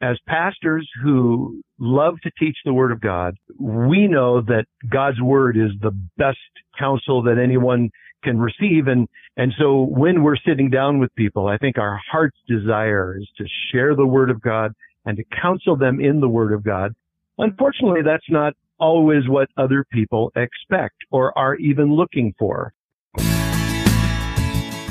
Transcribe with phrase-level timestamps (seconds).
[0.00, 5.56] as pastors who love to teach the Word of God, we know that God's Word
[5.56, 6.38] is the best
[6.78, 7.90] counsel that anyone
[8.22, 8.88] can receive.
[8.88, 13.28] And, and so when we're sitting down with people, I think our heart's desire is
[13.38, 14.74] to share the Word of God
[15.06, 16.94] and to counsel them in the Word of God.
[17.38, 22.74] Unfortunately, that's not always what other people expect or are even looking for.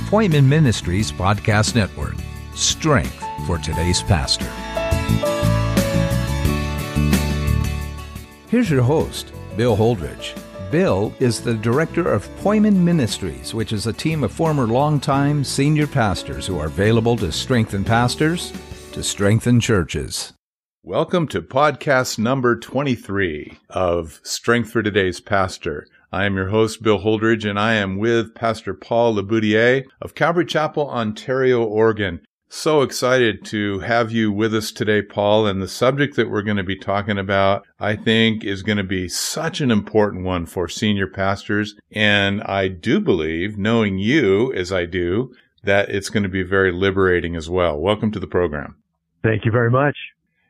[0.10, 2.16] Poimen Ministries Podcast Network.
[2.56, 4.50] Strength for today's pastor.
[8.50, 10.34] Here's your host, Bill Holdridge.
[10.72, 15.88] Bill is the director of Poimen Ministries, which is a team of former longtime senior
[15.88, 18.54] pastors who are available to strengthen pastors,
[18.94, 20.34] to strengthen churches.
[20.84, 25.86] Welcome to podcast number 23 of Strength for Today's Pastor.
[26.12, 30.46] I am your host, Bill Holdridge, and I am with Pastor Paul LeBoutillier of Calvary
[30.46, 32.22] Chapel, Ontario, Oregon.
[32.48, 35.48] So excited to have you with us today, Paul.
[35.48, 38.84] And the subject that we're going to be talking about, I think, is going to
[38.84, 41.76] be such an important one for senior pastors.
[41.92, 45.34] And I do believe, knowing you as I do,
[45.64, 47.78] that it's going to be very liberating as well.
[47.78, 48.76] Welcome to the program.
[49.24, 49.98] Thank you very much.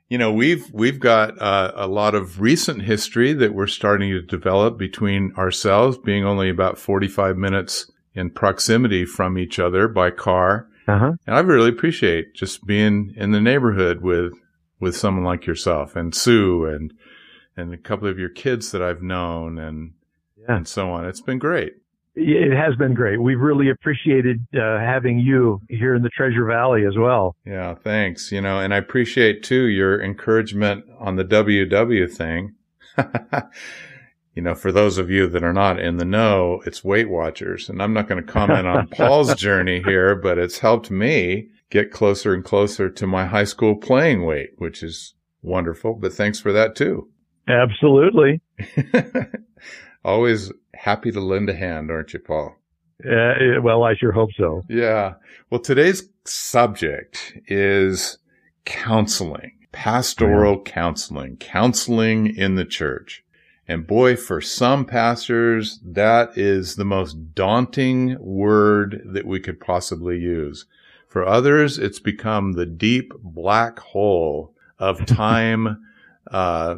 [0.09, 4.21] You know, we've we've got uh, a lot of recent history that we're starting to
[4.21, 10.67] develop between ourselves, being only about 45 minutes in proximity from each other by car.
[10.87, 11.13] Uh-huh.
[11.25, 14.33] And I really appreciate just being in the neighborhood with
[14.79, 16.93] with someone like yourself and Sue and
[17.57, 19.93] and a couple of your kids that I've known and
[20.37, 20.57] yeah.
[20.57, 21.05] and so on.
[21.05, 21.73] It's been great.
[22.17, 23.21] It has been great.
[23.21, 27.35] We've really appreciated uh, having you here in the Treasure Valley as well.
[27.45, 28.31] Yeah, thanks.
[28.31, 32.55] You know, and I appreciate too your encouragement on the WW thing.
[34.35, 37.69] you know, for those of you that are not in the know, it's Weight Watchers.
[37.69, 41.91] And I'm not going to comment on Paul's journey here, but it's helped me get
[41.91, 45.93] closer and closer to my high school playing weight, which is wonderful.
[45.93, 47.09] But thanks for that too.
[47.47, 48.41] Absolutely.
[50.03, 52.57] Always happy to lend a hand, aren't you, Paul?
[53.03, 54.63] Uh, well, I sure hope so.
[54.69, 55.13] Yeah.
[55.49, 58.17] Well, today's subject is
[58.65, 60.71] counseling, pastoral yeah.
[60.71, 63.24] counseling, counseling in the church.
[63.67, 70.19] And boy, for some pastors, that is the most daunting word that we could possibly
[70.19, 70.65] use.
[71.07, 75.83] For others, it's become the deep black hole of time
[76.29, 76.77] uh,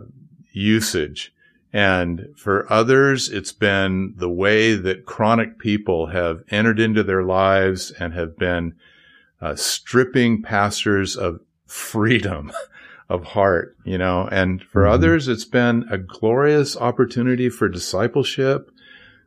[0.52, 1.34] usage.
[1.74, 7.92] And for others, it's been the way that chronic people have entered into their lives
[7.92, 8.76] and have been
[9.42, 12.52] uh, stripping pastors of freedom
[13.10, 14.94] of heart, you know, and for mm-hmm.
[14.94, 18.70] others, it's been a glorious opportunity for discipleship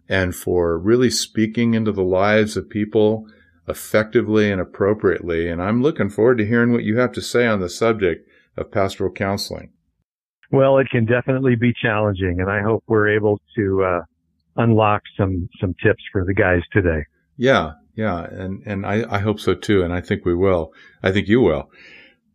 [0.09, 3.27] and for really speaking into the lives of people
[3.69, 5.49] effectively and appropriately.
[5.49, 8.71] And I'm looking forward to hearing what you have to say on the subject of
[8.71, 9.71] pastoral counseling.
[10.51, 14.01] Well, it can definitely be challenging, and I hope we're able to uh,
[14.57, 17.05] unlock some some tips for the guys today.
[17.37, 20.73] Yeah, yeah, and and I, I hope so too, and I think we will.
[21.05, 21.71] I think you will.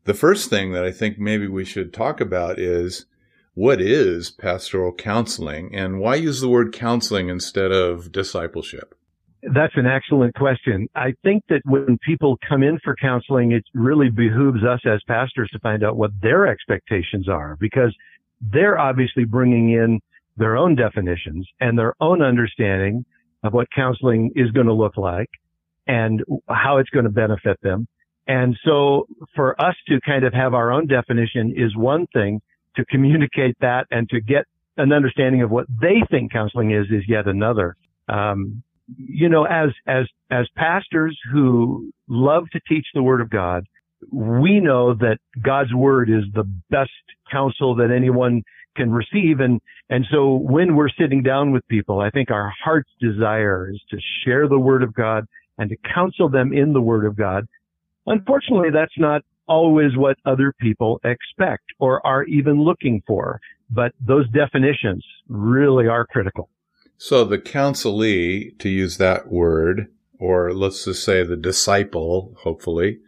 [0.05, 3.07] The first thing that I think maybe we should talk about is
[3.55, 8.93] what is pastoral counseling and why use the word counseling instead of discipleship?
[9.41, 10.87] That's an excellent question.
[10.95, 15.49] I think that when people come in for counseling, it really behooves us as pastors
[15.53, 17.95] to find out what their expectations are because
[18.41, 19.99] they're obviously bringing in
[20.37, 23.05] their own definitions and their own understanding
[23.43, 25.29] of what counseling is going to look like
[25.87, 27.87] and how it's going to benefit them.
[28.27, 32.41] And so for us to kind of have our own definition is one thing
[32.75, 34.45] to communicate that and to get
[34.77, 37.75] an understanding of what they think counseling is is yet another.
[38.09, 38.63] Um,
[38.97, 43.65] you know, as, as, as pastors who love to teach the word of God,
[44.11, 46.91] we know that God's word is the best
[47.31, 48.43] counsel that anyone
[48.75, 49.39] can receive.
[49.39, 53.81] And, and so when we're sitting down with people, I think our heart's desire is
[53.89, 55.25] to share the word of God
[55.57, 57.47] and to counsel them in the word of God
[58.07, 63.39] Unfortunately, that's not always what other people expect or are even looking for.
[63.69, 66.49] But those definitions really are critical.
[66.97, 69.87] So the counselee, to use that word,
[70.19, 72.99] or let's just say the disciple, hopefully,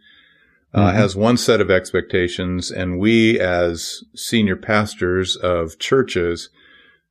[0.74, 0.96] uh, mm-hmm.
[0.96, 6.50] has one set of expectations, and we as senior pastors of churches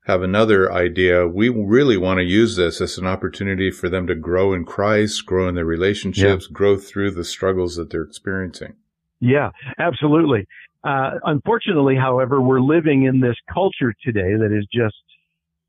[0.08, 1.28] have another idea.
[1.28, 5.26] We really want to use this as an opportunity for them to grow in Christ,
[5.26, 6.54] grow in their relationships, yeah.
[6.54, 8.76] grow through the struggles that they're experiencing.
[9.20, 10.48] Yeah, absolutely.
[10.86, 14.96] Uh, unfortunately, however, we're living in this culture today that is just,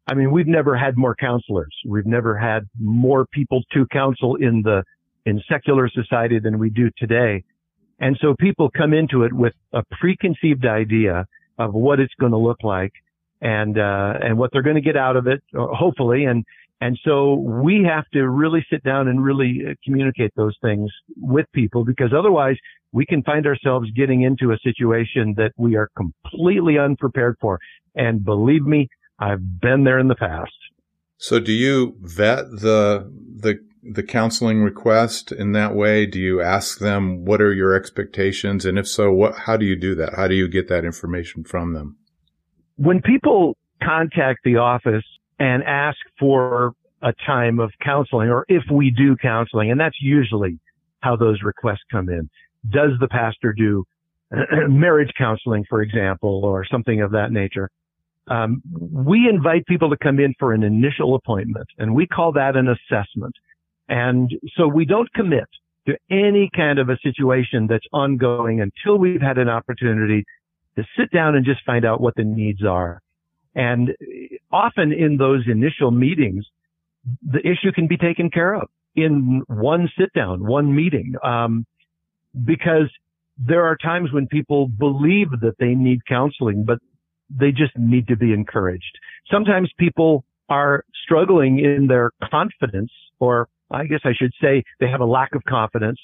[0.06, 1.75] I mean, we've never had more counselors.
[1.85, 4.85] We've never had more people to counsel in the,
[5.26, 7.43] in secular society than we do today.
[7.99, 11.26] And so people come into it with a preconceived idea
[11.58, 12.93] of what it's going to look like
[13.40, 16.25] and, uh, and what they're going to get out of it, hopefully.
[16.25, 16.44] And,
[16.81, 21.46] and so we have to really sit down and really uh, communicate those things with
[21.52, 22.56] people because otherwise
[22.93, 27.58] we can find ourselves getting into a situation that we are completely unprepared for.
[27.94, 28.88] And believe me,
[29.19, 30.52] I've been there in the past.
[31.17, 36.05] So do you vet the, the the counseling request in that way?
[36.05, 38.64] Do you ask them what are your expectations?
[38.64, 40.14] And if so, what, how do you do that?
[40.14, 41.96] How do you get that information from them?
[42.78, 45.04] When people contact the office
[45.38, 46.72] and ask for
[47.02, 50.58] a time of counseling or if we do counseling, and that's usually
[51.00, 52.28] how those requests come in.
[52.69, 53.84] Does the pastor do
[54.69, 57.70] marriage counseling, for example, or something of that nature?
[58.26, 62.56] Um, we invite people to come in for an initial appointment and we call that
[62.56, 63.34] an assessment.
[63.88, 65.48] And so we don't commit
[65.86, 70.25] to any kind of a situation that's ongoing until we've had an opportunity
[70.78, 73.02] to sit down and just find out what the needs are.
[73.54, 73.94] And
[74.52, 76.46] often in those initial meetings,
[77.22, 81.14] the issue can be taken care of in one sit down, one meeting.
[81.25, 81.66] Um,
[82.44, 82.90] because
[83.38, 86.78] there are times when people believe that they need counseling, but
[87.28, 88.98] they just need to be encouraged.
[89.30, 95.00] Sometimes people are struggling in their confidence or I guess I should say they have
[95.00, 95.98] a lack of confidence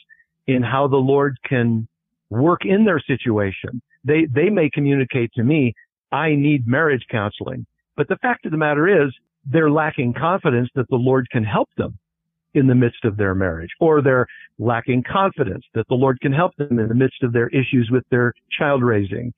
[0.47, 1.89] in how the Lord can
[2.29, 3.81] work in their situation.
[4.05, 5.75] They, they may communicate to me,
[6.13, 7.67] I need marriage counseling.
[7.97, 9.13] But the fact of the matter is
[9.47, 11.99] they're lacking confidence that the Lord can help them
[12.55, 14.27] in the midst of their marriage, or they're
[14.59, 18.05] lacking confidence that the Lord can help them in the midst of their issues with
[18.11, 19.33] their child raising,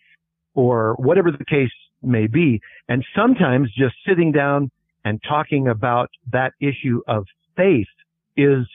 [0.54, 1.70] or whatever the case
[2.02, 2.60] may be.
[2.88, 4.70] And sometimes just sitting down
[5.04, 7.24] and talking about that issue of
[7.56, 7.86] faith
[8.36, 8.66] is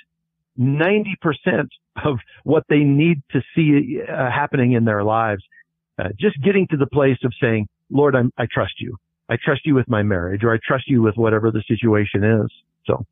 [0.59, 1.67] 90%
[2.03, 5.43] of what they need to see uh, happening in their lives.
[5.99, 8.97] Uh, just getting to the place of saying, Lord, I'm, I trust you.
[9.29, 12.51] I trust you with my marriage or I trust you with whatever the situation is.
[12.85, 13.05] So.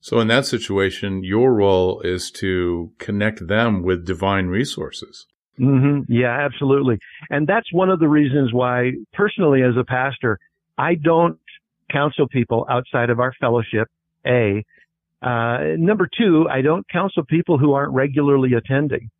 [0.00, 5.26] So in that situation, your role is to connect them with divine resources.
[5.58, 6.12] Mm-hmm.
[6.12, 6.98] Yeah, absolutely.
[7.30, 10.38] And that's one of the reasons why personally as a pastor,
[10.76, 11.38] I don't
[11.90, 13.88] counsel people outside of our fellowship.
[14.26, 14.64] A,
[15.22, 19.10] uh, number two, I don't counsel people who aren't regularly attending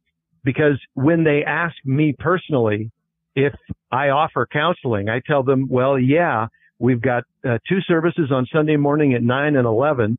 [0.42, 2.90] because when they ask me personally
[3.34, 3.54] if
[3.90, 6.46] I offer counseling, I tell them, well, yeah,
[6.78, 10.18] we've got uh, two services on Sunday morning at nine and 11.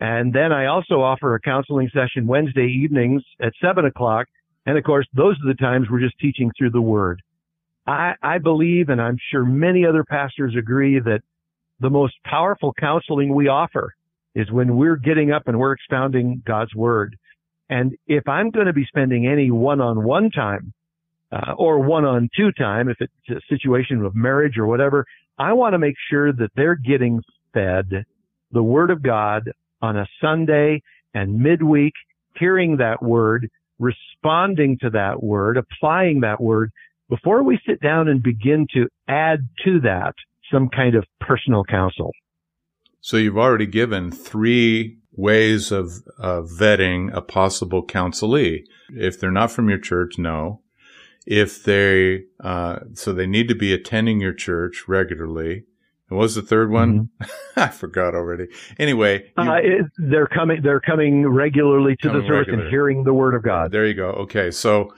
[0.00, 4.26] And then I also offer a counseling session Wednesday evenings at seven o'clock.
[4.66, 7.22] And of course, those are the times we're just teaching through the word.
[7.86, 11.22] I, I believe, and I'm sure many other pastors agree that
[11.80, 13.94] the most powerful counseling we offer
[14.34, 17.16] is when we're getting up and we're expounding God's word.
[17.70, 20.72] And if I'm going to be spending any one-on-one time,
[21.30, 25.04] uh, or one-on-two time, if it's a situation of marriage or whatever,
[25.38, 27.22] I want to make sure that they're getting
[27.52, 28.04] fed
[28.50, 29.50] the word of God
[29.82, 30.82] on a Sunday
[31.14, 31.92] and midweek,
[32.38, 33.48] hearing that word,
[33.78, 36.70] responding to that word, applying that word
[37.08, 40.14] before we sit down and begin to add to that
[40.50, 42.12] some kind of personal counsel.
[43.00, 48.64] So you've already given three ways of uh, vetting a possible counselee.
[48.90, 50.62] If they're not from your church, no.
[51.30, 55.64] If they, uh, so they need to be attending your church regularly.
[56.08, 57.10] And what was the third one?
[57.20, 57.30] Mm-hmm.
[57.60, 58.46] I forgot already.
[58.78, 60.62] Anyway, you, uh, it, they're coming.
[60.62, 62.62] They're coming regularly to coming the service regular.
[62.62, 63.72] and hearing the word of God.
[63.72, 64.08] There you go.
[64.12, 64.94] Okay, so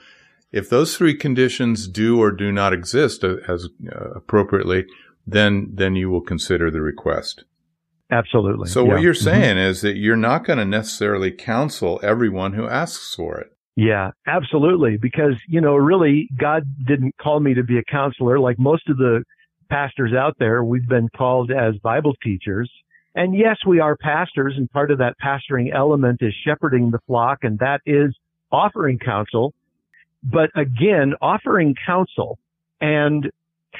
[0.53, 4.85] if those three conditions do or do not exist as uh, appropriately,
[5.27, 7.43] then then you will consider the request.
[8.09, 8.69] Absolutely.
[8.69, 8.93] So yeah.
[8.93, 9.23] what you're mm-hmm.
[9.23, 9.69] saying mm-hmm.
[9.69, 13.51] is that you're not going to necessarily counsel everyone who asks for it.
[13.75, 14.97] Yeah, absolutely.
[14.97, 18.97] Because, you know, really God didn't call me to be a counselor like most of
[18.97, 19.23] the
[19.69, 20.63] pastors out there.
[20.63, 22.69] We've been called as Bible teachers.
[23.15, 27.39] And yes, we are pastors and part of that pastoring element is shepherding the flock
[27.43, 28.15] and that is
[28.51, 29.53] offering counsel.
[30.23, 32.37] But again, offering counsel
[32.79, 33.29] and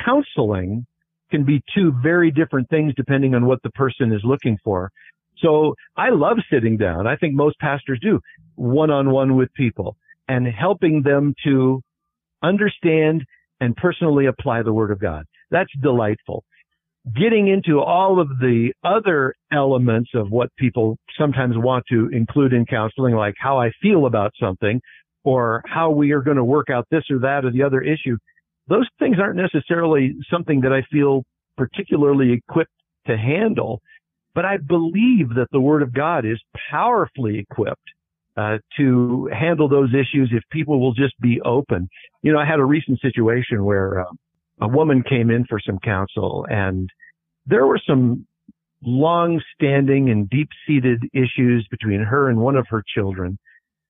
[0.05, 0.85] counseling
[1.29, 4.91] can be two very different things depending on what the person is looking for.
[5.41, 7.07] So I love sitting down.
[7.07, 8.19] I think most pastors do
[8.55, 9.95] one on one with people
[10.27, 11.81] and helping them to
[12.43, 13.23] understand
[13.59, 15.25] and personally apply the word of God.
[15.49, 16.43] That's delightful.
[17.15, 22.65] Getting into all of the other elements of what people sometimes want to include in
[22.65, 24.79] counseling, like how I feel about something
[25.23, 28.17] or how we are going to work out this or that or the other issue
[28.67, 31.23] those things aren't necessarily something that I feel
[31.57, 32.71] particularly equipped
[33.07, 33.81] to handle,
[34.33, 36.39] but I believe that the word of God is
[36.71, 37.89] powerfully equipped
[38.37, 41.89] uh, to handle those issues if people will just be open.
[42.21, 44.11] You know, I had a recent situation where uh,
[44.61, 46.89] a woman came in for some counsel and
[47.45, 48.25] there were some
[48.83, 53.37] long-standing and deep-seated issues between her and one of her children,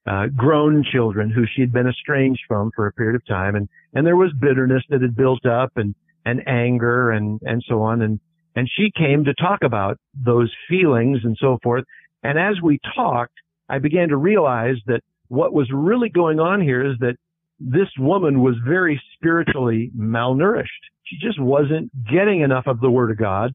[0.07, 3.55] uh, grown children who she had been estranged from for a period of time.
[3.55, 5.93] And, and there was bitterness that had built up and,
[6.25, 8.01] and anger and, and so on.
[8.01, 8.19] And,
[8.55, 11.85] and she came to talk about those feelings and so forth.
[12.23, 13.33] And as we talked,
[13.69, 17.15] I began to realize that what was really going on here is that
[17.59, 20.65] this woman was very spiritually malnourished.
[21.03, 23.53] She just wasn't getting enough of the word of God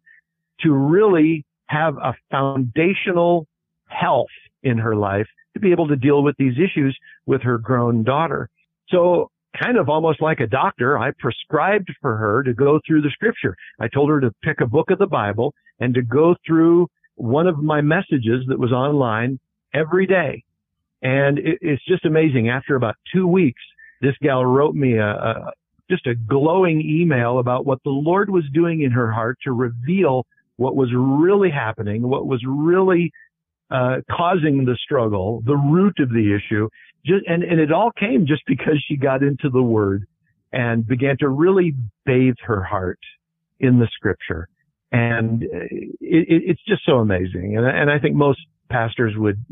[0.61, 3.47] to really have a foundational
[3.88, 4.29] health
[4.62, 8.49] in her life to be able to deal with these issues with her grown daughter.
[8.88, 13.11] So kind of almost like a doctor, I prescribed for her to go through the
[13.11, 13.57] scripture.
[13.81, 17.47] I told her to pick a book of the Bible and to go through one
[17.47, 19.39] of my messages that was online
[19.75, 20.45] every day.
[21.03, 22.49] And it, it's just amazing.
[22.49, 23.63] After about two weeks,
[24.01, 25.53] this gal wrote me a, a
[25.89, 30.27] just a glowing email about what the Lord was doing in her heart to reveal
[30.57, 33.13] what was really happening, what was really
[33.71, 36.69] uh, causing the struggle, the root of the issue.
[37.07, 40.07] Just, and, and it all came just because she got into the word
[40.53, 42.99] and began to really bathe her heart
[43.61, 44.49] in the scripture.
[44.91, 45.67] And uh,
[46.01, 47.57] it, it, it's just so amazing.
[47.57, 49.45] And, and I think most pastors would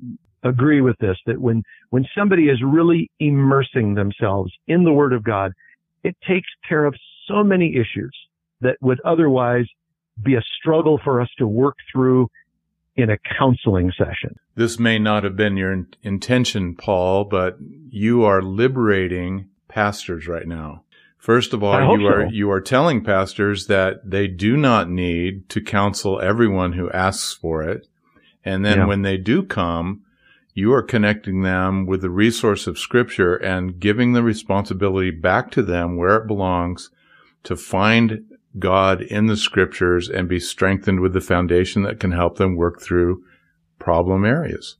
[0.43, 5.23] agree with this, that when, when somebody is really immersing themselves in the word of
[5.23, 5.53] God,
[6.03, 6.95] it takes care of
[7.29, 8.15] so many issues
[8.61, 9.67] that would otherwise
[10.23, 12.29] be a struggle for us to work through
[12.97, 14.37] in a counseling session.
[14.55, 15.87] This may not have been your in-
[16.77, 17.57] Paul, but
[17.91, 20.83] you are liberating pastors right now.
[21.19, 22.33] First of all, you are so.
[22.33, 27.63] you are telling pastors that they do not need to counsel everyone who asks for
[27.63, 27.87] it.
[28.45, 28.87] And then Yeah.
[28.87, 30.03] when they do come,
[30.53, 35.63] you are connecting them with the resource of scripture and giving the responsibility back to
[35.63, 36.91] them where it belongs
[37.45, 38.23] to find
[38.59, 42.81] God in the scriptures and be strengthened with the foundation that can help them work
[42.81, 43.23] through
[43.79, 44.77] problem areas.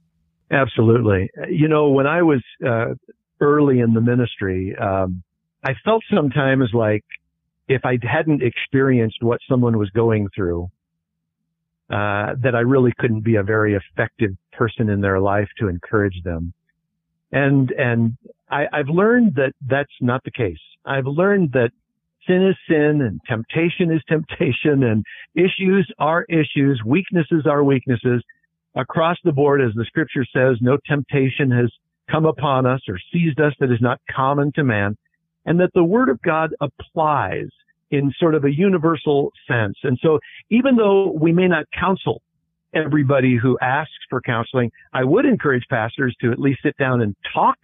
[0.51, 1.31] Absolutely.
[1.49, 2.95] You know, when I was uh,
[3.41, 5.23] early in the ministry, um,
[5.65, 7.05] I felt sometimes like
[7.69, 10.71] if I hadn't experienced what someone was going through,
[11.91, 16.23] uh, that I really couldn't be a very effective person in their life to encourage
[16.23, 16.53] them.
[17.33, 18.17] And and
[18.49, 20.59] I, I've learned that that's not the case.
[20.85, 21.71] I've learned that
[22.27, 25.05] sin is sin and temptation is temptation and
[25.35, 28.23] issues are issues, weaknesses are weaknesses
[28.75, 31.71] across the board, as the scripture says, no temptation has
[32.11, 34.97] come upon us or seized us that is not common to man,
[35.47, 37.49] and that the word of God applies
[37.91, 39.77] in sort of a universal sense.
[39.83, 40.19] And so
[40.51, 42.23] even though we may not counsel
[42.75, 47.15] everybody who asks for counseling, I would encourage pastors to at least sit down and
[47.33, 47.57] talk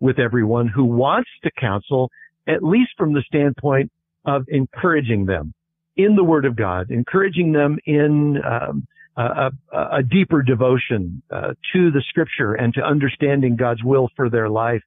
[0.00, 2.10] with everyone who wants to counsel,
[2.46, 3.90] at least from the standpoint
[4.24, 5.52] of encouraging them
[5.96, 8.86] in the Word of God, encouraging them in um,
[9.16, 14.48] a, a, deeper devotion uh, to the Scripture and to understanding God's will for their
[14.48, 14.82] life.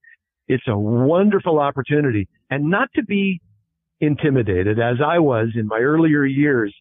[0.48, 3.42] It's a wonderful opportunity, and not to be
[4.00, 6.76] intimidated, as I was in my earlier years,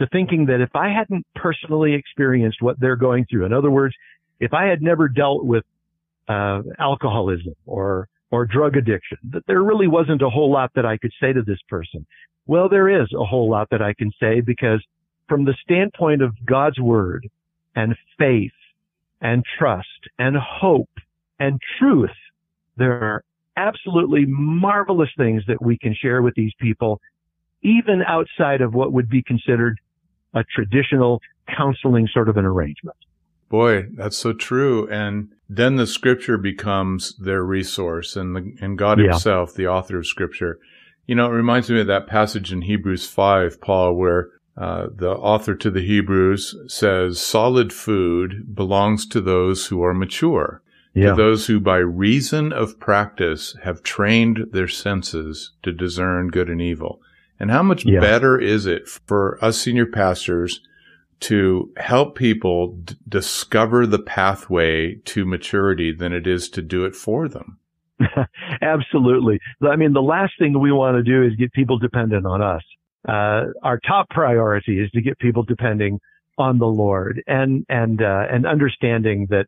[0.00, 3.94] to thinking that if I hadn't personally experienced what they're going through, in other words,
[4.38, 5.64] if I had never dealt with
[6.28, 10.96] uh, alcoholism or or drug addiction, that there really wasn't a whole lot that I
[10.96, 12.06] could say to this person.
[12.46, 14.84] Well, there is a whole lot that I can say because
[15.28, 17.28] from the standpoint of God's word
[17.74, 18.52] and faith
[19.20, 20.90] and trust and hope
[21.38, 22.10] and truth,
[22.76, 23.24] there are
[23.56, 27.00] absolutely marvelous things that we can share with these people,
[27.62, 29.78] even outside of what would be considered
[30.34, 31.20] a traditional
[31.56, 32.96] counseling sort of an arrangement.
[33.48, 34.88] Boy, that's so true.
[34.88, 39.10] And then the scripture becomes their resource and the, and God Yeah.
[39.10, 40.60] himself, the author of scripture.
[41.08, 45.10] You know, it reminds me of that passage in Hebrews 5, Paul, where uh, the
[45.10, 50.62] author to the Hebrews says, solid food belongs to those who are mature,
[51.10, 56.62] to those who by reason of practice have trained their senses to discern good and
[56.62, 57.00] evil.
[57.40, 57.98] And how much Yeah.
[58.00, 60.60] better is it for us senior pastors
[61.20, 66.96] to help people d- discover the pathway to maturity than it is to do it
[66.96, 67.58] for them.
[68.62, 69.38] Absolutely.
[69.62, 72.62] I mean, the last thing we want to do is get people dependent on us.
[73.06, 76.00] Uh, our top priority is to get people depending
[76.38, 79.46] on the Lord and, and, uh, and understanding that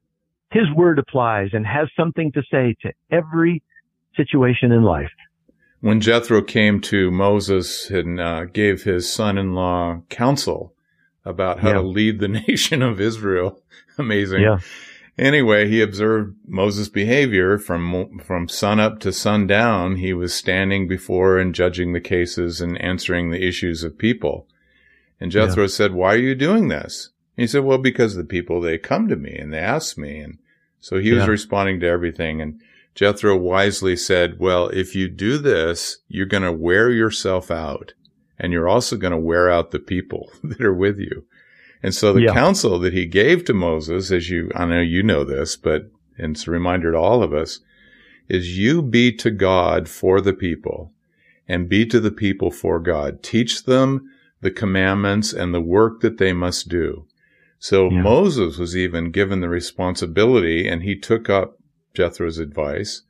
[0.50, 3.62] His word applies and has something to say to every
[4.16, 5.10] situation in life.
[5.80, 10.74] When Jethro came to Moses and uh, gave his son-in-law counsel
[11.24, 11.74] about how Yeah.
[11.74, 13.60] to lead the nation of Israel,
[13.98, 14.42] amazing.
[14.42, 14.58] Yeah.
[15.18, 19.96] anyway, he observed Moses' behavior from from sun up to sundown.
[19.96, 24.46] He was standing before and judging the cases and answering the issues of people.
[25.20, 25.68] And Jethro yeah.
[25.68, 29.16] said, "Why are you doing this?" he said, "Well, because the people they come to
[29.16, 30.38] me and they ask me." And
[30.80, 31.16] so he yeah.
[31.18, 32.40] was responding to everything.
[32.40, 32.60] And
[32.94, 37.92] Jethro wisely said, "Well, if you do this, you're going to wear yourself out,
[38.42, 41.24] and you're also going to wear out the people that are with you."
[41.82, 42.34] And so the yeah.
[42.34, 46.46] counsel that he gave to Moses, as you, I know you know this, but it's
[46.46, 47.60] a reminder to all of us,
[48.28, 50.92] is you be to God for the people
[51.48, 53.22] and be to the people for God.
[53.22, 54.08] Teach them
[54.40, 57.06] the commandments and the work that they must do.
[57.58, 58.02] So yeah.
[58.02, 61.58] Moses was even given the responsibility and he took up
[61.94, 63.02] Jethro's advice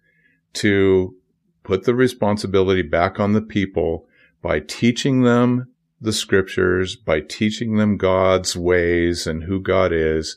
[0.55, 1.15] to
[1.63, 4.07] put the responsibility back on the people
[4.43, 5.69] by teaching them
[6.03, 10.37] the scriptures by teaching them God's ways and who God is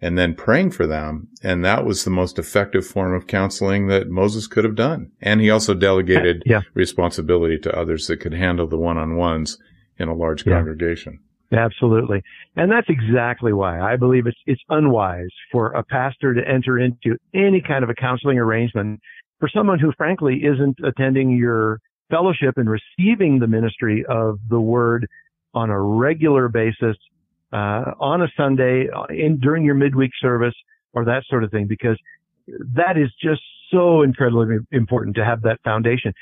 [0.00, 1.28] and then praying for them.
[1.42, 5.10] And that was the most effective form of counseling that Moses could have done.
[5.20, 6.62] And he also delegated yeah.
[6.74, 9.58] responsibility to others that could handle the one-on-ones
[9.98, 10.54] in a large yeah.
[10.54, 11.20] congregation.
[11.52, 12.22] Absolutely.
[12.56, 17.16] And that's exactly why I believe it's, it's unwise for a pastor to enter into
[17.34, 19.00] any kind of a counseling arrangement
[19.38, 25.06] for someone who frankly isn't attending your fellowship and receiving the ministry of the word
[25.54, 26.96] on a regular basis,
[27.52, 30.54] uh, on a Sunday, uh, in during your midweek service,
[30.92, 31.98] or that sort of thing, because
[32.74, 36.12] that is just so incredibly important to have that foundation.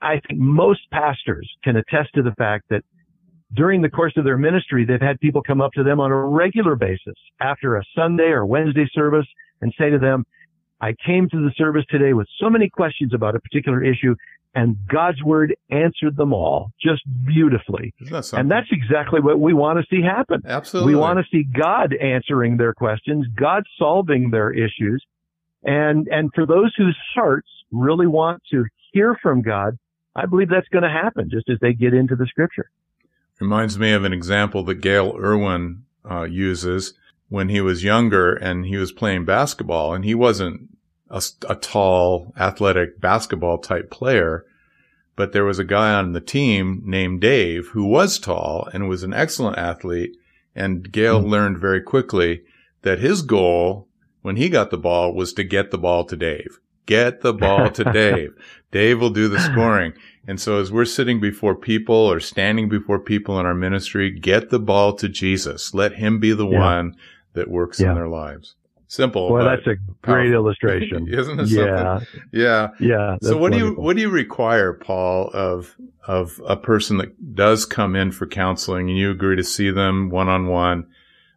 [0.00, 2.82] I think most pastors can attest to the fact that
[3.54, 6.16] during the course of their ministry, they've had people come up to them on a
[6.16, 9.26] regular basis after a Sunday or Wednesday service
[9.60, 10.26] and say to them,
[10.80, 14.14] I came to the service today with so many questions about a particular issue
[14.56, 17.92] and God's word answered them all just beautifully.
[18.10, 20.40] That and that's exactly what we want to see happen.
[20.46, 20.94] Absolutely.
[20.94, 25.04] We want to see God answering their questions, God solving their issues.
[25.62, 29.78] And, and for those whose hearts really want to hear from God,
[30.14, 32.70] I believe that's going to happen just as they get into the scripture.
[33.38, 36.94] Reminds me of an example that Gayle Erwin uh, uses
[37.28, 40.68] when he was younger and he was playing basketball and he wasn't
[41.10, 44.44] a, a tall, athletic basketball type player.
[45.16, 49.02] But there was a guy on the team named Dave who was tall and was
[49.02, 50.16] an excellent athlete.
[50.54, 51.30] And Gayle mm-hmm.
[51.30, 52.42] learned very quickly
[52.82, 53.88] that his goal
[54.22, 56.60] when he got the ball was to get the ball to Dave.
[56.84, 58.34] Get the ball to Dave.
[58.70, 59.92] Dave will do the scoring.
[60.26, 64.50] And so as we're sitting before people or standing before people in our ministry, get
[64.50, 65.74] the ball to Jesus.
[65.74, 66.58] Let him be the yeah.
[66.58, 66.96] one
[67.36, 67.90] that works yeah.
[67.90, 68.56] in their lives.
[68.88, 69.32] Simple.
[69.32, 70.32] Well, that's a great powerful.
[70.32, 71.48] illustration, isn't it?
[71.48, 72.22] Yeah, something?
[72.32, 73.16] yeah, yeah.
[73.20, 73.68] So, what wonderful.
[73.68, 78.12] do you what do you require, Paul, of of a person that does come in
[78.12, 80.86] for counseling and you agree to see them one on one?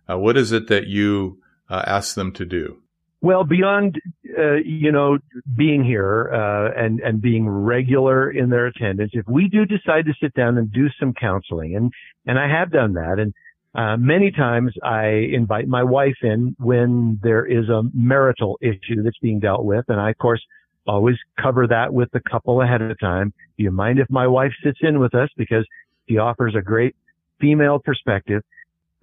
[0.07, 2.81] What is it that you uh, ask them to do?
[3.21, 3.99] Well, beyond
[4.37, 5.17] uh, you know
[5.55, 10.13] being here uh, and and being regular in their attendance, if we do decide to
[10.21, 11.91] sit down and do some counseling, and
[12.25, 13.33] and I have done that, and
[13.75, 19.17] uh, many times I invite my wife in when there is a marital issue that's
[19.19, 19.85] being dealt with.
[19.89, 20.41] And I, of course,
[20.87, 23.31] always cover that with the couple ahead of time.
[23.57, 25.29] Do you mind if my wife sits in with us?
[25.37, 25.67] Because
[26.07, 26.95] she offers a great
[27.39, 28.41] female perspective.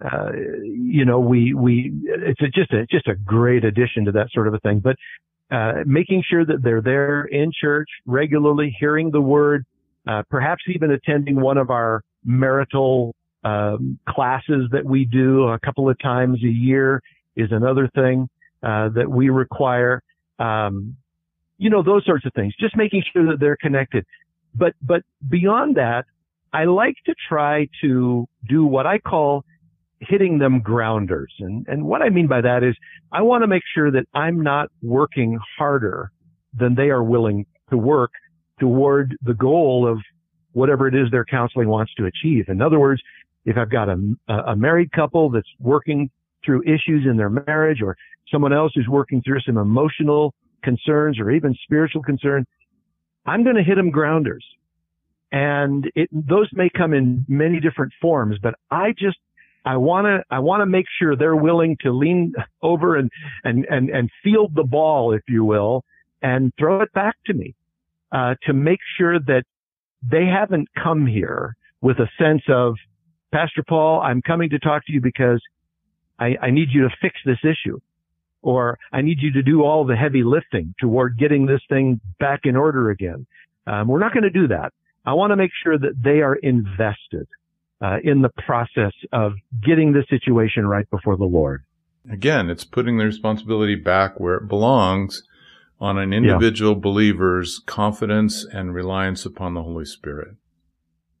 [0.03, 0.31] Uh,
[0.63, 4.47] you know, we, we, it's a, just a, just a great addition to that sort
[4.47, 4.79] of a thing.
[4.79, 4.97] But,
[5.49, 9.65] uh, making sure that they're there in church regularly, hearing the word,
[10.05, 15.89] uh, perhaps even attending one of our marital um, classes that we do a couple
[15.89, 17.01] of times a year
[17.35, 18.29] is another thing
[18.63, 20.01] uh, that we require.
[20.39, 20.97] Um,
[21.57, 22.53] you know, those sorts of things.
[22.59, 24.05] Just making sure that they're connected.
[24.53, 26.05] But but beyond that,
[26.53, 29.43] I like to try to do what I call
[29.99, 31.33] hitting them grounders.
[31.39, 32.75] And and what I mean by that is
[33.11, 36.11] I want to make sure that I'm not working harder
[36.57, 38.11] than they are willing to work
[38.59, 39.99] toward the goal of
[40.53, 42.45] whatever it is their counseling wants to achieve.
[42.47, 43.01] In other words,
[43.47, 46.11] if I've got a, a married couple that's working
[46.45, 47.95] through issues in their marriage or
[48.29, 50.33] someone else who's working through some emotional
[50.63, 52.45] concerns or even spiritual concerns,
[53.25, 54.45] I'm going to hit them grounders.
[55.31, 59.17] And it, those may come in many different forms, but I just,
[59.63, 63.09] I want to, I want to make sure they're willing to lean over and,
[63.45, 65.85] and, and, and field the ball, if you will,
[66.21, 67.55] and throw it back to me,
[68.11, 69.43] uh, to make sure that
[70.03, 72.75] they haven't come here with a sense of,
[73.31, 75.41] Pastor Paul, I'm coming to talk to you because
[76.19, 77.79] I, I need you to fix this issue
[78.41, 82.41] or I need you to do all the heavy lifting toward getting this thing back
[82.43, 83.25] in order again.
[83.65, 84.73] Um, we're not going to do that.
[85.05, 87.27] I want to make sure that they are invested
[87.81, 91.63] uh, in the process of getting the situation right before the Lord.
[92.09, 95.23] Again, it's putting the responsibility back where it belongs
[95.79, 96.79] on an individual yeah.
[96.79, 100.35] believer's confidence and reliance upon the Holy Spirit.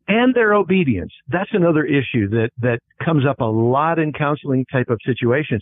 [0.07, 1.11] And their obedience.
[1.27, 5.61] That's another issue that, that comes up a lot in counseling type of situations.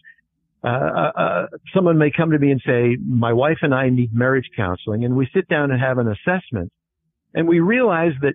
[0.63, 4.13] Uh, uh, uh, someone may come to me and say, my wife and I need
[4.13, 6.71] marriage counseling and we sit down and have an assessment
[7.36, 8.34] and we realize that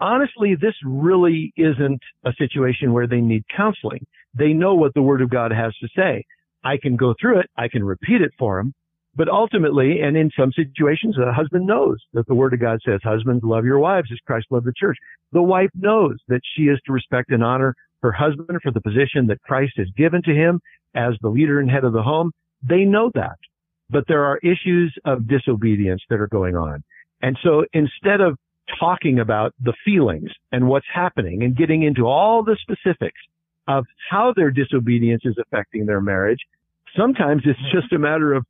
[0.00, 4.04] honestly, this really isn't a situation where they need counseling.
[4.34, 6.24] They know what the word of God has to say.
[6.64, 7.50] I can go through it.
[7.56, 8.74] I can repeat it for them.
[9.14, 13.00] But ultimately, and in some situations, a husband knows that the word of God says,
[13.04, 14.96] husbands love your wives as Christ loved the church.
[15.32, 19.26] The wife knows that she is to respect and honor her husband for the position
[19.26, 20.60] that Christ has given to him
[20.94, 22.32] as the leader and head of the home.
[22.62, 23.38] They know that.
[23.90, 26.82] But there are issues of disobedience that are going on.
[27.20, 28.38] And so instead of
[28.80, 33.20] talking about the feelings and what's happening and getting into all the specifics
[33.68, 36.40] of how their disobedience is affecting their marriage,
[36.96, 38.46] sometimes it's just a matter of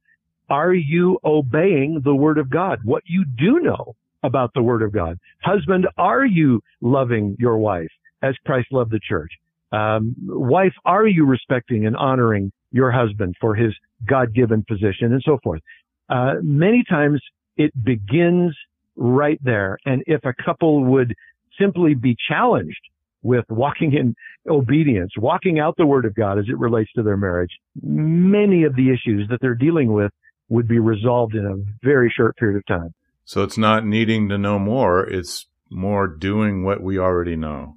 [0.50, 2.80] are you obeying the word of God?
[2.84, 5.18] What you do know about the word of God.
[5.42, 7.90] Husband, are you loving your wife
[8.22, 9.32] as Christ loved the church?
[9.72, 13.74] Um, wife, are you respecting and honoring your husband for his
[14.06, 15.60] God-given position and so forth?
[16.08, 17.20] Uh, many times
[17.56, 18.56] it begins
[18.96, 19.78] right there.
[19.86, 21.14] And if a couple would
[21.58, 22.80] simply be challenged
[23.22, 24.14] with walking in
[24.48, 27.52] obedience, walking out the word of God as it relates to their marriage,
[27.82, 30.12] many of the issues that they're dealing with
[30.52, 32.92] would be resolved in a very short period of time.
[33.24, 37.76] So it's not needing to know more, it's more doing what we already know.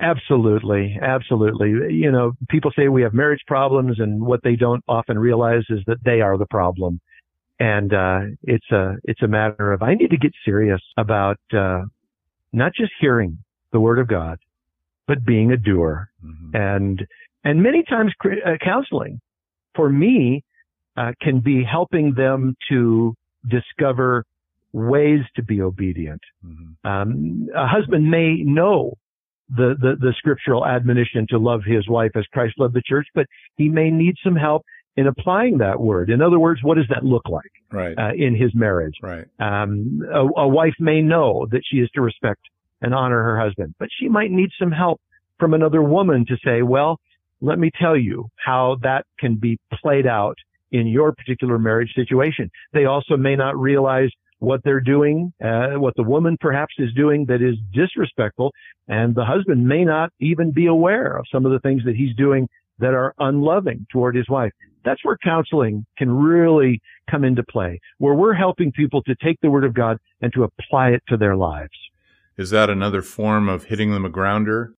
[0.00, 1.92] Absolutely, absolutely.
[1.92, 5.80] You know, people say we have marriage problems and what they don't often realize is
[5.86, 7.00] that they are the problem.
[7.60, 11.82] And uh, it's a it's a matter of I need to get serious about uh,
[12.52, 13.38] not just hearing
[13.72, 14.38] the word of God,
[15.08, 16.08] but being a doer.
[16.24, 16.56] Mm-hmm.
[16.56, 17.06] And
[17.44, 19.20] and many times uh, counseling
[19.74, 20.44] for me
[20.98, 23.14] uh, can be helping them to
[23.48, 24.24] discover
[24.72, 26.20] ways to be obedient.
[26.44, 26.86] Mm-hmm.
[26.86, 28.94] Um, a husband may know
[29.48, 33.26] the, the, the scriptural admonition to love his wife as Christ loved the church, but
[33.56, 34.62] he may need some help
[34.96, 36.10] in applying that word.
[36.10, 37.96] In other words, what does that look like right.
[37.96, 38.96] uh, in his marriage?
[39.00, 39.26] Right.
[39.38, 42.40] Um, a, a wife may know that she is to respect
[42.82, 45.00] and honor her husband, but she might need some help
[45.38, 46.98] from another woman to say, well,
[47.40, 50.36] let me tell you how that can be played out
[50.72, 52.50] in your particular marriage situation.
[52.72, 57.26] They also may not realize what they're doing, uh, what the woman perhaps is doing
[57.26, 58.52] that is disrespectful,
[58.86, 62.14] and the husband may not even be aware of some of the things that he's
[62.16, 64.52] doing that are unloving toward his wife.
[64.84, 69.50] That's where counseling can really come into play, where we're helping people to take the
[69.50, 71.76] word of God and to apply it to their lives.
[72.36, 74.72] Is that another form of hitting them a grounder?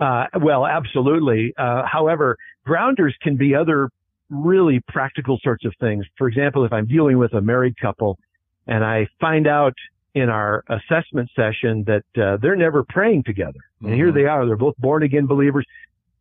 [0.00, 1.54] Uh, well, absolutely.
[1.56, 3.88] Uh, however, grounders can be other
[4.34, 6.04] really practical sorts of things.
[6.16, 8.18] For example, if I'm dealing with a married couple
[8.66, 9.74] and I find out
[10.14, 13.86] in our assessment session that uh, they're never praying together, mm-hmm.
[13.86, 14.18] and here mm-hmm.
[14.18, 15.66] they are, they're both born again believers,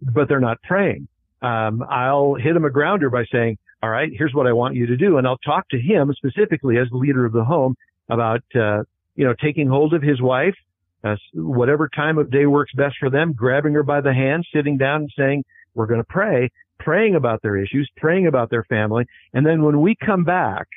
[0.01, 1.07] but they're not praying
[1.43, 4.87] um, I'll hit them a grounder by saying, all right, here's what I want you
[4.87, 5.17] to do.
[5.17, 7.75] And I'll talk to him specifically as the leader of the home
[8.09, 8.83] about, uh,
[9.15, 10.55] you know, taking hold of his wife,
[11.03, 14.77] uh, whatever time of day works best for them, grabbing her by the hand, sitting
[14.77, 15.43] down and saying,
[15.75, 16.49] we're going to pray,
[16.83, 19.05] praying about their issues, praying about their family.
[19.33, 20.67] And then when we come back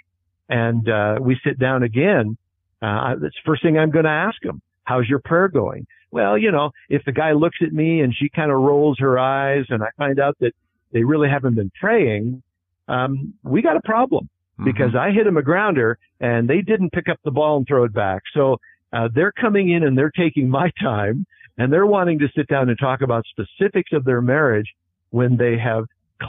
[0.48, 2.36] and, uh, we sit down again,
[2.80, 4.62] uh, that's the first thing I'm going to ask them.
[4.84, 5.86] How's your prayer going?
[6.10, 9.18] Well, you know, if the guy looks at me and she kind of rolls her
[9.18, 10.52] eyes and I find out that
[10.92, 12.42] they really haven't been praying,
[12.88, 14.64] um, we got a problem mm-hmm.
[14.64, 17.84] because I hit them a grounder and they didn't pick up the ball and throw
[17.84, 18.22] it back.
[18.32, 18.58] So,
[18.92, 21.26] uh, they're coming in and they're taking my time
[21.58, 24.72] and they're wanting to sit down and talk about specifics of their marriage
[25.10, 25.84] when they have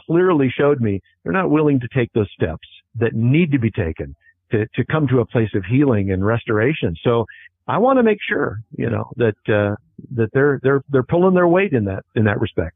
[0.05, 4.15] clearly showed me they're not willing to take those steps that need to be taken
[4.51, 6.95] to, to come to a place of healing and restoration.
[7.03, 7.25] So
[7.67, 9.75] I want to make sure, you know, that uh,
[10.15, 12.75] that they're they're they're pulling their weight in that in that respect.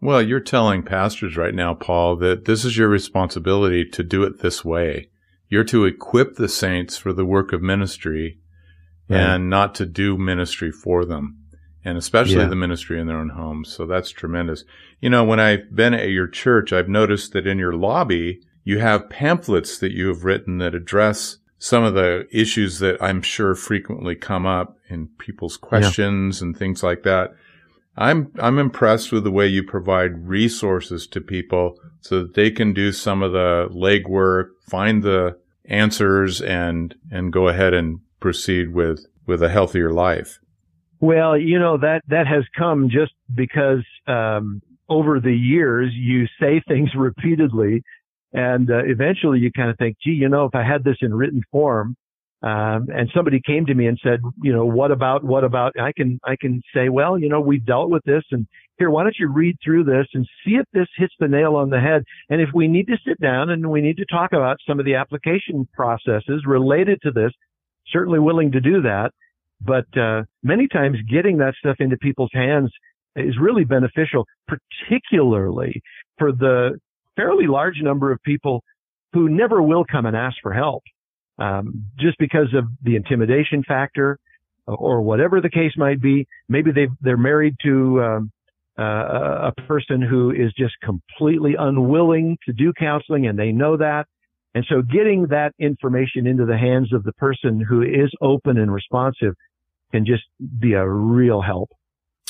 [0.00, 4.40] Well, you're telling pastors right now, Paul, that this is your responsibility to do it
[4.40, 5.08] this way.
[5.48, 8.38] You're to equip the saints for the work of ministry
[9.08, 9.18] right.
[9.18, 11.43] and not to do ministry for them,
[11.84, 12.46] and especially yeah.
[12.46, 13.72] the ministry in their own homes.
[13.72, 14.64] So that's tremendous.
[15.00, 18.78] You know, when I've been at your church, I've noticed that in your lobby, you
[18.78, 23.54] have pamphlets that you have written that address some of the issues that I'm sure
[23.54, 26.46] frequently come up in people's questions yeah.
[26.46, 27.34] and things like that.
[27.96, 32.72] I'm I'm impressed with the way you provide resources to people so that they can
[32.72, 39.06] do some of the legwork, find the answers and and go ahead and proceed with
[39.26, 40.40] with a healthier life.
[41.04, 46.62] Well, you know that that has come just because um, over the years, you say
[46.68, 47.82] things repeatedly,
[48.32, 51.12] and uh, eventually you kind of think, gee, you know, if I had this in
[51.12, 51.94] written form,
[52.42, 55.92] um, and somebody came to me and said, you know, what about, what about, I
[55.92, 58.46] can, I can say, well, you know, we've dealt with this and
[58.78, 61.68] here, why don't you read through this and see if this hits the nail on
[61.68, 62.02] the head?
[62.30, 64.86] And if we need to sit down and we need to talk about some of
[64.86, 67.32] the application processes related to this,
[67.92, 69.12] certainly willing to do that.
[69.60, 72.70] But, uh, many times getting that stuff into people's hands
[73.16, 75.80] is really beneficial, particularly
[76.18, 76.78] for the
[77.16, 78.62] fairly large number of people
[79.12, 80.82] who never will come and ask for help
[81.38, 84.18] um, just because of the intimidation factor
[84.66, 86.26] or whatever the case might be.
[86.48, 88.30] Maybe they they're married to um,
[88.78, 94.06] uh, a person who is just completely unwilling to do counseling, and they know that.
[94.54, 98.72] And so, getting that information into the hands of the person who is open and
[98.72, 99.34] responsive
[99.90, 100.24] can just
[100.60, 101.70] be a real help.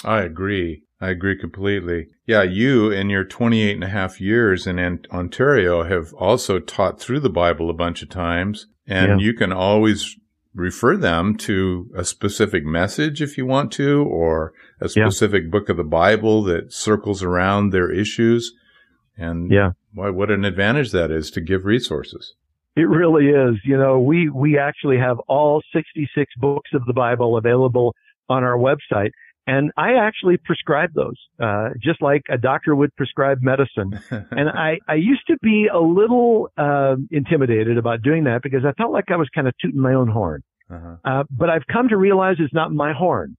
[0.02, 0.82] I agree.
[1.00, 2.06] I agree completely.
[2.26, 4.78] Yeah, you in your 28 and a half years in
[5.10, 8.68] Ontario have also taught through the Bible a bunch of times.
[8.86, 9.26] And yeah.
[9.26, 10.16] you can always
[10.54, 15.50] refer them to a specific message if you want to, or a specific yeah.
[15.50, 18.52] book of the Bible that circles around their issues.
[19.16, 22.34] And yeah, why, what an advantage that is to give resources.
[22.76, 23.56] It really is.
[23.64, 27.94] You know, we, we actually have all 66 books of the Bible available
[28.28, 29.10] on our website.
[29.46, 34.00] And I actually prescribe those, uh, just like a doctor would prescribe medicine.
[34.10, 38.72] and I, I used to be a little, uh, intimidated about doing that because I
[38.72, 40.42] felt like I was kind of tooting my own horn.
[40.70, 40.96] Uh-huh.
[41.04, 43.36] Uh, but I've come to realize it's not my horn.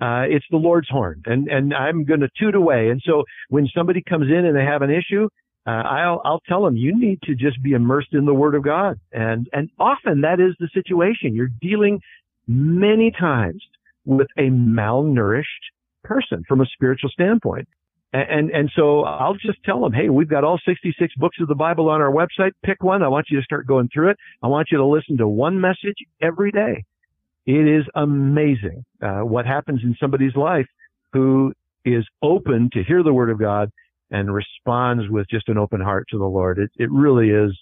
[0.00, 2.88] Uh, it's the Lord's horn and, and I'm going to toot away.
[2.90, 5.28] And so when somebody comes in and they have an issue,
[5.66, 8.64] uh, I'll, I'll tell them you need to just be immersed in the word of
[8.64, 8.98] God.
[9.12, 11.34] And, and often that is the situation.
[11.34, 12.00] You're dealing
[12.46, 13.62] many times
[14.04, 15.44] with a malnourished
[16.02, 17.66] person from a spiritual standpoint.
[18.12, 21.48] And, and, and so I'll just tell them, hey, we've got all 66 books of
[21.48, 22.52] the Bible on our website.
[22.62, 23.02] Pick one.
[23.02, 24.18] I want you to start going through it.
[24.42, 26.84] I want you to listen to one message every day.
[27.46, 30.66] It is amazing uh, what happens in somebody's life
[31.12, 31.52] who
[31.84, 33.70] is open to hear the word of God
[34.10, 36.58] and responds with just an open heart to the Lord.
[36.58, 37.56] It, it really is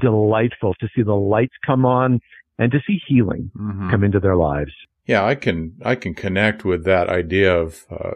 [0.00, 2.20] delightful to see the lights come on
[2.58, 3.90] and to see healing mm-hmm.
[3.90, 4.72] come into their lives.
[5.06, 8.12] Yeah, I can I can connect with that idea of uh,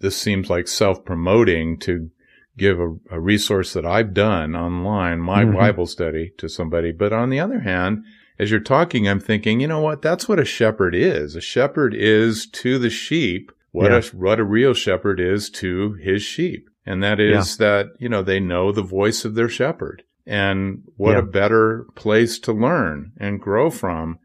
[0.00, 2.10] this seems like self promoting to
[2.58, 5.56] give a, a, resource that I've done online, my mm-hmm.
[5.56, 6.92] Bible study to somebody.
[6.92, 8.04] But on the other hand,
[8.38, 10.02] as you're talking, I'm thinking, you know what?
[10.02, 11.36] That's what a shepherd is.
[11.36, 13.98] A shepherd is to the sheep what yeah.
[13.98, 17.66] a what a real shepherd is to his sheep, and that is yeah.
[17.66, 20.02] that you know they know the voice of their shepherd.
[20.28, 21.18] And what yeah.
[21.18, 24.18] a better place to learn and grow from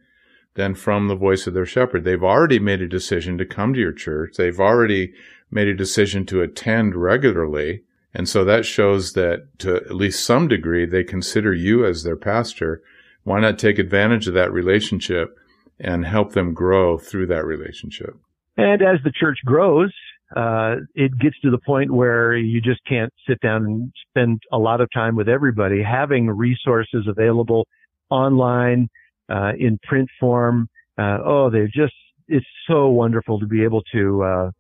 [0.56, 2.04] than from the voice of their shepherd.
[2.04, 4.36] They've already made a decision to come to your church.
[4.38, 5.14] They've already
[5.52, 7.84] made a decision to attend regularly.
[8.14, 12.18] And so that shows that to at least some degree, they consider you as their
[12.18, 12.82] pastor.
[13.24, 15.38] Why not take advantage of that relationship
[15.80, 18.16] and help them grow through that relationship?
[18.58, 19.92] And as the church grows,
[20.36, 24.58] uh, it gets to the point where you just can't sit down and spend a
[24.58, 25.84] lot of time with everybody.
[25.84, 27.68] Having resources available
[28.10, 28.90] online,
[29.30, 30.68] uh, in print form.
[30.98, 31.94] Uh, oh, they're just,
[32.28, 34.52] it's so wonderful to be able to, uh,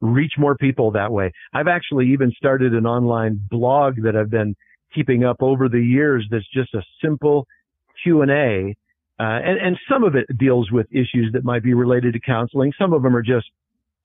[0.00, 1.32] reach more people that way.
[1.52, 4.54] I've actually even started an online blog that I've been
[4.94, 7.46] keeping up over the years that's just a simple
[8.04, 8.76] Q&A.
[9.18, 12.72] Uh, and, and some of it deals with issues that might be related to counseling.
[12.78, 13.46] Some of them are just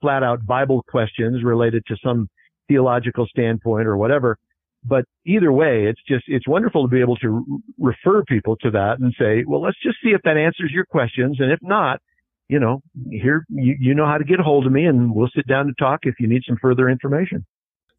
[0.01, 2.29] flat out Bible questions related to some
[2.67, 4.37] theological standpoint or whatever.
[4.83, 8.99] But either way, it's just, it's wonderful to be able to refer people to that
[8.99, 11.37] and say, well, let's just see if that answers your questions.
[11.39, 11.99] And if not,
[12.47, 12.81] you know,
[13.11, 15.65] here, you, you know how to get a hold of me and we'll sit down
[15.67, 17.45] to talk if you need some further information.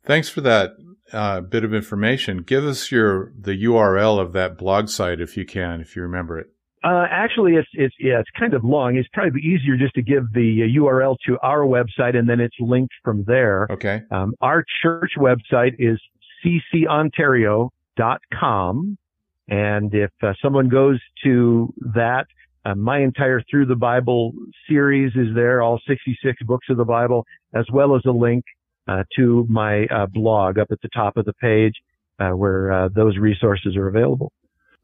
[0.05, 0.77] Thanks for that
[1.13, 2.39] uh, bit of information.
[2.39, 6.39] Give us your, the URL of that blog site if you can, if you remember
[6.39, 6.49] it.
[6.83, 8.97] Uh, actually, it's it's yeah, it's kind of long.
[8.97, 12.57] It's probably easier just to give the uh, URL to our website and then it's
[12.59, 13.67] linked from there.
[13.71, 14.01] Okay.
[14.11, 16.01] Um, our church website is
[16.43, 18.99] ccontario.com.
[19.49, 22.25] And if uh, someone goes to that,
[22.65, 24.33] uh, my entire Through the Bible
[24.69, 28.60] series is there, all 66 books of the Bible, as well as a link uh,
[29.17, 31.75] to my uh, blog up at the top of the page
[32.19, 34.33] uh, where uh, those resources are available.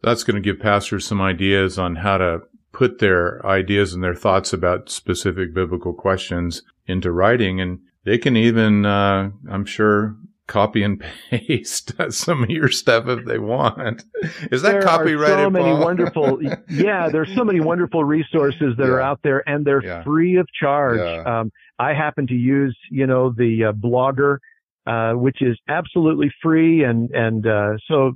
[0.02, 4.14] That's going to give pastors some ideas on how to put their ideas and their
[4.14, 7.60] thoughts about specific biblical questions into writing.
[7.60, 13.38] And they can even, I'm sure, copy and paste some of your stuff if they
[13.38, 14.04] want.
[14.50, 15.36] Is that there copyrighted?
[15.36, 16.38] There are so many wonderful,
[16.70, 18.90] yeah, there's so many wonderful resources that yeah.
[18.90, 20.02] are out there and they're yeah.
[20.04, 20.98] free of charge.
[20.98, 21.40] Yeah.
[21.40, 24.38] Um, I happen to use, you know, the uh, blogger
[24.86, 26.84] uh, which is absolutely free.
[26.84, 28.12] And, and, uh, so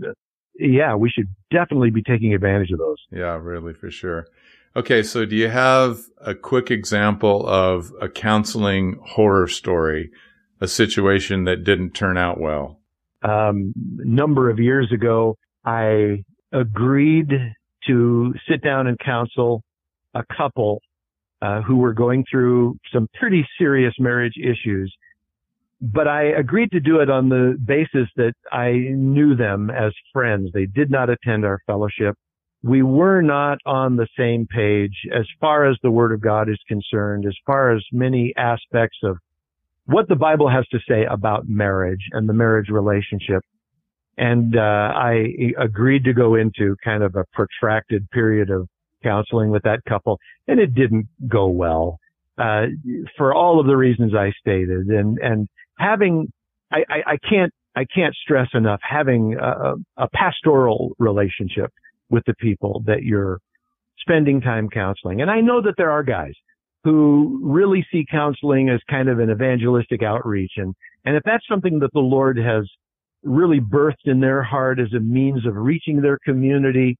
[0.56, 2.98] yeah, we should definitely be taking advantage of those.
[3.10, 4.26] Yeah, really, for sure.
[4.76, 5.02] Okay.
[5.02, 10.10] So do you have a quick example of a counseling horror story,
[10.60, 12.80] a situation that didn't turn out well?
[13.22, 17.30] Um, number of years ago, I agreed
[17.86, 19.62] to sit down and counsel
[20.14, 20.80] a couple
[21.42, 24.94] uh, who were going through some pretty serious marriage issues.
[25.80, 30.50] But I agreed to do it on the basis that I knew them as friends.
[30.52, 32.16] They did not attend our fellowship.
[32.62, 36.58] We were not on the same page as far as the Word of God is
[36.68, 39.16] concerned, as far as many aspects of
[39.90, 43.42] what the Bible has to say about marriage and the marriage relationship.
[44.16, 45.26] And uh, I
[45.58, 48.68] agreed to go into kind of a protracted period of
[49.02, 51.98] counseling with that couple, and it didn't go well
[52.38, 52.66] uh,
[53.16, 54.86] for all of the reasons I stated.
[54.88, 55.48] And and
[55.78, 56.30] having,
[56.70, 61.72] I, I, I can't I can't stress enough having a, a pastoral relationship
[62.10, 63.38] with the people that you're
[64.00, 65.20] spending time counseling.
[65.22, 66.34] And I know that there are guys
[66.84, 70.52] who really see counseling as kind of an evangelistic outreach.
[70.56, 72.64] And, and if that's something that the Lord has
[73.22, 76.96] really birthed in their heart as a means of reaching their community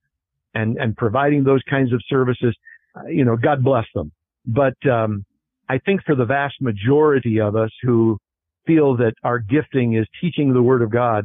[0.55, 2.55] and, and providing those kinds of services,
[2.95, 4.13] uh, you know, God bless them.
[4.47, 5.25] But, um,
[5.69, 8.19] I think for the vast majority of us who
[8.67, 11.25] feel that our gifting is teaching the word of God,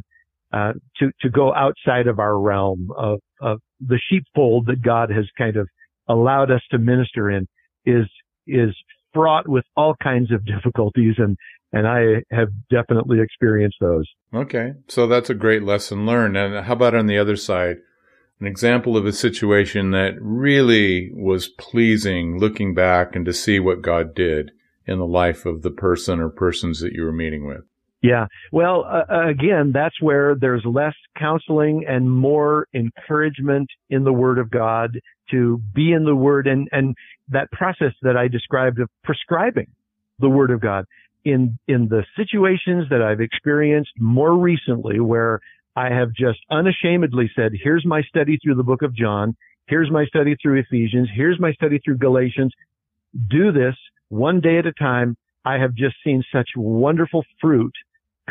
[0.52, 5.26] uh, to, to go outside of our realm of, of the sheepfold that God has
[5.36, 5.68] kind of
[6.08, 7.48] allowed us to minister in
[7.84, 8.06] is,
[8.46, 8.74] is
[9.12, 11.36] fraught with all kinds of difficulties and,
[11.72, 14.06] and I have definitely experienced those.
[14.32, 14.74] Okay.
[14.88, 16.36] So that's a great lesson learned.
[16.36, 17.78] And how about on the other side?
[18.40, 23.82] an example of a situation that really was pleasing looking back and to see what
[23.82, 24.50] God did
[24.86, 27.62] in the life of the person or persons that you were meeting with.
[28.02, 28.26] Yeah.
[28.52, 34.50] Well, uh, again, that's where there's less counseling and more encouragement in the Word of
[34.50, 36.94] God to be in the Word and, and
[37.28, 39.68] that process that I described of prescribing
[40.18, 40.86] the Word of God
[41.24, 45.40] in, in the situations that I've experienced more recently where
[45.74, 49.36] I have just unashamedly said, here's my study through the book of John.
[49.66, 51.08] Here's my study through Ephesians.
[51.14, 52.52] Here's my study through Galatians.
[53.28, 53.74] Do this
[54.08, 55.16] one day at a time.
[55.44, 57.74] I have just seen such wonderful fruit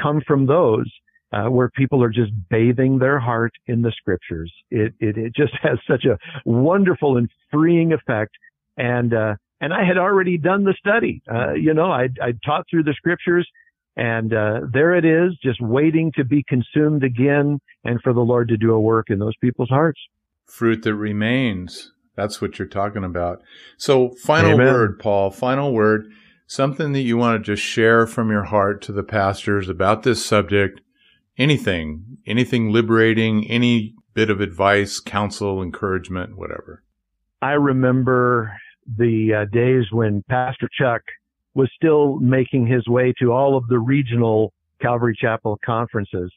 [0.01, 0.91] come from those
[1.36, 4.52] uh, where people are just bathing their heart in the scriptures.
[4.71, 8.32] It, it, it just has such a wonderful and freeing effect.
[8.78, 11.21] And, uh, and I had already done the study.
[11.32, 13.48] Uh, you know, I, I taught through the scriptures
[13.98, 18.50] and uh, there it is, just waiting to be consumed again and for the Lord
[18.50, 20.00] to do a work in those people's hearts.
[20.45, 21.93] Fruit that remains.
[22.15, 23.41] That's what you're talking about.
[23.78, 24.67] So, final Amen.
[24.67, 26.12] word, Paul, final word,
[26.48, 30.26] something that you want to just share from your heart to the pastors about this
[30.26, 30.82] subject.
[31.38, 36.84] Anything, anything liberating, any bit of advice, counsel, encouragement, whatever.
[37.41, 38.58] I remember
[38.98, 41.02] the uh, days when Pastor Chuck
[41.54, 46.32] was still making his way to all of the regional Calvary Chapel conferences.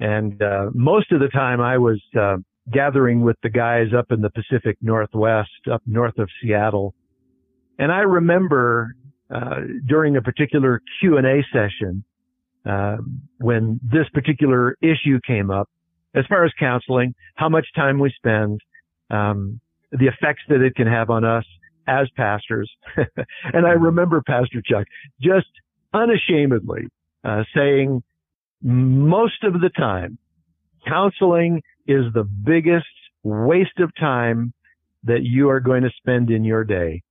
[0.00, 2.36] And uh, most of the time I was uh,
[2.72, 6.94] gathering with the guys up in the Pacific Northwest, up north of Seattle.
[7.78, 8.94] And I remember
[9.34, 12.04] uh, during a particular Q&A session
[12.66, 12.96] uh,
[13.38, 15.68] when this particular issue came up,
[16.14, 18.60] as far as counseling, how much time we spend,
[19.10, 21.44] um, the effects that it can have on us,
[21.86, 22.70] as pastors.
[23.52, 24.86] and I remember Pastor Chuck
[25.20, 25.48] just
[25.92, 26.88] unashamedly
[27.24, 28.02] uh, saying
[28.62, 30.18] most of the time,
[30.86, 32.86] counseling is the biggest
[33.22, 34.52] waste of time
[35.04, 37.02] that you are going to spend in your day.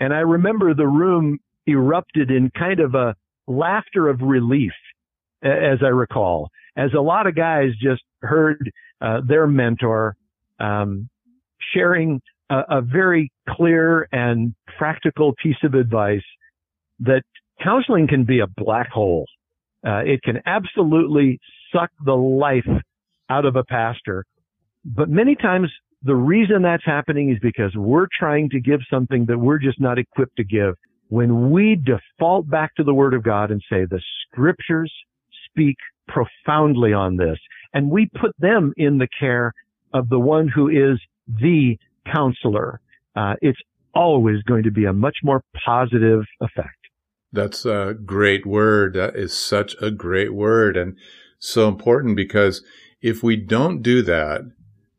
[0.00, 3.14] And I remember the room erupted in kind of a
[3.46, 4.72] laughter of relief,
[5.42, 10.16] as I recall, as a lot of guys just heard uh, their mentor
[10.60, 11.08] um,
[11.74, 16.22] sharing a, a very clear and practical piece of advice
[17.00, 17.22] that
[17.62, 19.26] counseling can be a black hole.
[19.86, 21.40] Uh, it can absolutely
[21.72, 22.68] suck the life
[23.28, 24.24] out of a pastor.
[24.84, 25.68] But many times
[26.02, 29.98] the reason that's happening is because we're trying to give something that we're just not
[29.98, 30.74] equipped to give.
[31.08, 34.92] When we default back to the word of God and say the scriptures
[35.52, 35.76] speak
[36.08, 37.38] profoundly on this
[37.72, 39.52] and we put them in the care
[39.94, 41.76] of the one who is the
[42.10, 42.80] counselor,
[43.16, 43.60] uh, it's
[43.94, 46.76] always going to be a much more positive effect.
[47.32, 48.94] That's a great word.
[48.94, 50.96] That is such a great word and
[51.38, 52.62] so important because
[53.00, 54.42] if we don't do that,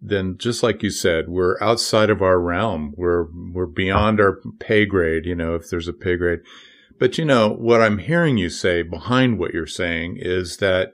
[0.02, 2.94] then just like you said, we're outside of our realm.
[2.98, 6.40] We're, we're beyond our pay grade, you know, if there's a pay grade.
[7.04, 10.94] But you know, what I'm hearing you say behind what you're saying is that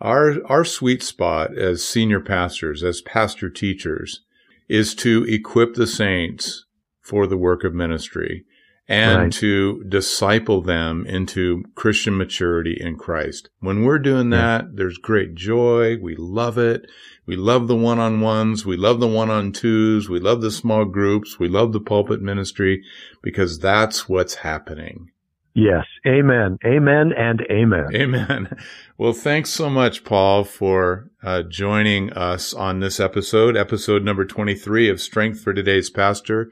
[0.00, 4.22] our, our sweet spot as senior pastors, as pastor teachers,
[4.70, 6.64] is to equip the saints
[7.02, 8.46] for the work of ministry
[8.88, 9.32] and right.
[9.34, 13.50] to disciple them into Christian maturity in Christ.
[13.58, 14.70] When we're doing that, yeah.
[14.72, 15.98] there's great joy.
[16.00, 16.90] We love it.
[17.26, 18.64] We love the one on ones.
[18.64, 20.08] We love the one on twos.
[20.08, 21.38] We love the small groups.
[21.38, 22.82] We love the pulpit ministry
[23.22, 25.10] because that's what's happening.
[25.54, 25.86] Yes.
[26.06, 26.58] Amen.
[26.64, 27.88] Amen and amen.
[27.94, 28.56] Amen.
[28.96, 34.90] Well, thanks so much, Paul, for uh, joining us on this episode, episode number 23
[34.90, 36.50] of Strength for Today's Pastor.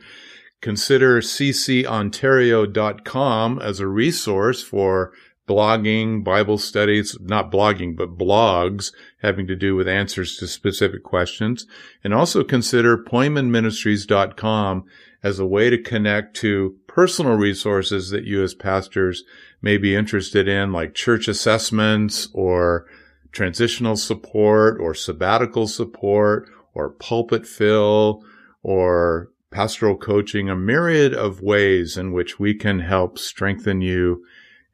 [0.61, 5.13] Consider ccontario.com as a resource for
[5.49, 8.93] blogging, Bible studies, not blogging, but blogs
[9.23, 11.67] having to do with answers to specific questions.
[12.05, 14.85] And also consider PoimenMinistries.com
[15.23, 19.25] as a way to connect to personal resources that you as pastors
[19.61, 22.87] may be interested in, like church assessments or
[23.33, 28.23] transitional support or sabbatical support or pulpit fill
[28.63, 34.25] or pastoral coaching, a myriad of ways in which we can help strengthen you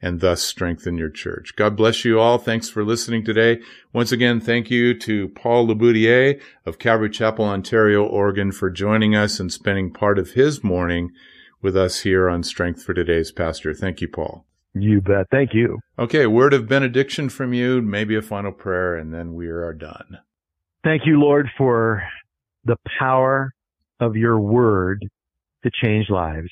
[0.04, 1.56] and thus strengthen your church.
[1.56, 2.36] God bless you all.
[2.36, 3.62] Thanks for listening today.
[3.94, 9.40] Once again, thank you to Paul LeBoutillier of Calvary Chapel, Ontario, Oregon for joining us
[9.40, 11.10] and spending part of his morning
[11.62, 13.72] with us here on Strength for Today's Pastor.
[13.72, 14.44] Thank you, Paul.
[14.74, 15.26] You bet.
[15.30, 15.78] Thank you.
[15.98, 20.18] Okay, word of benediction from you, maybe a final prayer, and then we are done.
[20.84, 22.02] Thank you, Lord, for
[22.66, 23.54] the power
[24.00, 25.08] of your word
[25.62, 26.50] to change lives.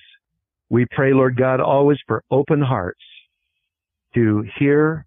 [0.70, 3.02] We pray, Lord God, always for open hearts
[4.14, 5.06] to hear,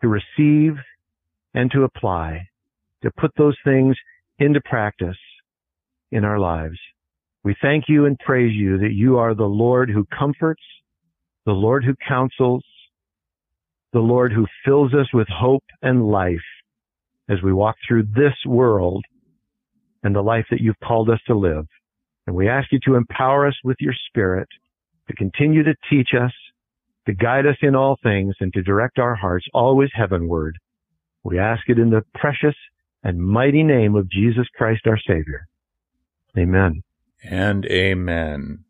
[0.00, 0.76] to receive,
[1.54, 2.48] and to apply,
[3.02, 3.96] to put those things
[4.38, 5.16] into practice
[6.10, 6.78] in our lives.
[7.44, 10.62] We thank you and praise you that you are the Lord who comforts,
[11.46, 12.64] the Lord who counsels,
[13.92, 16.36] the Lord who fills us with hope and life
[17.28, 19.04] as we walk through this world
[20.02, 21.66] and the life that you've called us to live.
[22.26, 24.48] And we ask you to empower us with your spirit
[25.08, 26.32] to continue to teach us,
[27.08, 30.58] to guide us in all things, and to direct our hearts always heavenward.
[31.24, 32.54] We ask it in the precious
[33.02, 35.46] and mighty name of Jesus Christ our Savior.
[36.36, 36.82] Amen
[37.24, 38.64] and amen.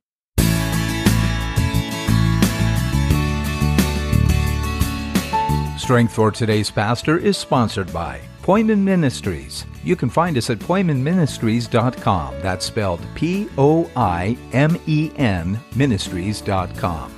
[5.76, 9.64] Strength for Today's Pastor is sponsored by Poimen Ministries.
[9.82, 12.34] You can find us at poimenministries.com.
[12.40, 17.17] That's spelled P O I M E N ministries.com.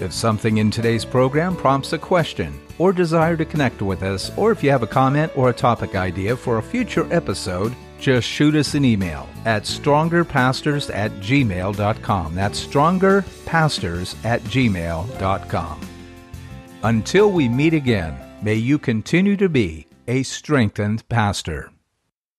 [0.00, 4.50] If something in today's program prompts a question or desire to connect with us, or
[4.52, 8.54] if you have a comment or a topic idea for a future episode, just shoot
[8.54, 12.34] us an email at strongerpastors at gmail.com.
[12.34, 15.80] That's strongerpastors at gmail.com.
[16.82, 21.71] Until we meet again, may you continue to be a strengthened pastor.